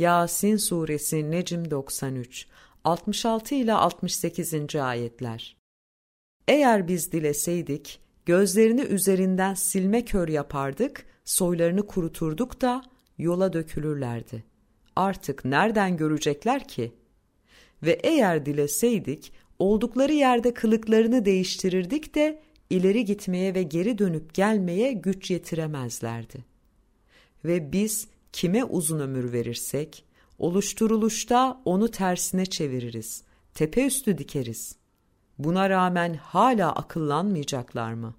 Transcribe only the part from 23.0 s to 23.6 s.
gitmeye